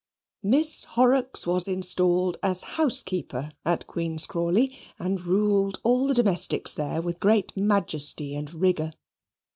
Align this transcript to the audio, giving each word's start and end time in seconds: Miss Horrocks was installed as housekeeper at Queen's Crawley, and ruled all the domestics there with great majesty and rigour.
Miss 0.41 0.85
Horrocks 0.85 1.45
was 1.45 1.67
installed 1.67 2.39
as 2.41 2.63
housekeeper 2.81 3.51
at 3.63 3.85
Queen's 3.85 4.25
Crawley, 4.25 4.75
and 4.97 5.21
ruled 5.23 5.79
all 5.83 6.07
the 6.07 6.15
domestics 6.15 6.73
there 6.73 7.03
with 7.03 7.19
great 7.19 7.55
majesty 7.55 8.35
and 8.35 8.51
rigour. 8.51 8.93